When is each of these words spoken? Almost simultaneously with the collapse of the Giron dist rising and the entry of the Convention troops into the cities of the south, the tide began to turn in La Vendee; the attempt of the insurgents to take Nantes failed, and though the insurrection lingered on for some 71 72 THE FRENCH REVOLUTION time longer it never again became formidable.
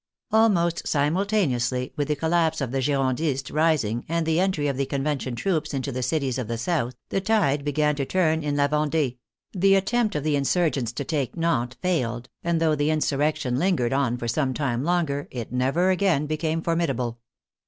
Almost 0.31 0.87
simultaneously 0.87 1.93
with 1.95 2.07
the 2.07 2.15
collapse 2.15 2.59
of 2.59 2.71
the 2.71 2.81
Giron 2.81 3.13
dist 3.13 3.51
rising 3.51 4.03
and 4.09 4.25
the 4.25 4.39
entry 4.39 4.67
of 4.67 4.75
the 4.75 4.87
Convention 4.87 5.35
troops 5.35 5.75
into 5.75 5.91
the 5.91 6.01
cities 6.01 6.39
of 6.39 6.47
the 6.47 6.57
south, 6.57 6.95
the 7.09 7.21
tide 7.21 7.63
began 7.63 7.95
to 7.97 8.05
turn 8.07 8.41
in 8.41 8.55
La 8.55 8.67
Vendee; 8.67 9.19
the 9.51 9.75
attempt 9.75 10.15
of 10.15 10.23
the 10.23 10.35
insurgents 10.35 10.91
to 10.91 11.03
take 11.03 11.37
Nantes 11.37 11.77
failed, 11.83 12.29
and 12.43 12.59
though 12.59 12.73
the 12.73 12.89
insurrection 12.89 13.59
lingered 13.59 13.93
on 13.93 14.17
for 14.17 14.27
some 14.27 14.55
71 14.55 14.57
72 14.57 14.57
THE 14.57 14.57
FRENCH 14.57 14.65
REVOLUTION 14.65 14.79
time 14.81 14.83
longer 14.83 15.27
it 15.29 15.53
never 15.85 15.91
again 15.91 16.25
became 16.25 16.61
formidable. 16.63 17.19